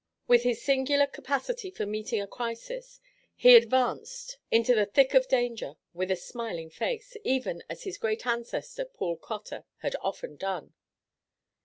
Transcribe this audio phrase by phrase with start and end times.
[0.27, 2.99] With his singular capacity for meeting a crisis
[3.35, 8.25] he advanced into the thick of danger with a smiling face, even as his great
[8.25, 10.73] ancestor, Paul Cotter, had often done.